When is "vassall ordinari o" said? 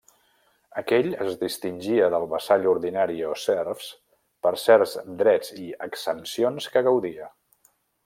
2.31-3.37